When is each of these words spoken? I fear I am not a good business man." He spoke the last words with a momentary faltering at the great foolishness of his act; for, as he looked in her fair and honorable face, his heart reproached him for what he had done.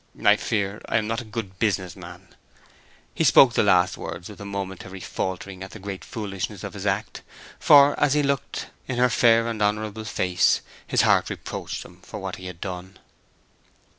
I 0.25 0.35
fear 0.35 0.81
I 0.89 0.97
am 0.97 1.05
not 1.07 1.21
a 1.21 1.23
good 1.23 1.59
business 1.59 1.95
man." 1.95 2.29
He 3.13 3.23
spoke 3.23 3.53
the 3.53 3.61
last 3.61 3.97
words 3.99 4.29
with 4.29 4.41
a 4.41 4.45
momentary 4.45 4.99
faltering 4.99 5.61
at 5.61 5.69
the 5.69 5.79
great 5.79 6.03
foolishness 6.03 6.63
of 6.63 6.73
his 6.73 6.87
act; 6.87 7.21
for, 7.59 7.93
as 7.99 8.15
he 8.15 8.23
looked 8.23 8.71
in 8.87 8.97
her 8.97 9.09
fair 9.09 9.47
and 9.47 9.61
honorable 9.61 10.05
face, 10.05 10.61
his 10.87 11.03
heart 11.03 11.29
reproached 11.29 11.85
him 11.85 12.01
for 12.01 12.19
what 12.19 12.37
he 12.37 12.47
had 12.47 12.59
done. 12.59 12.97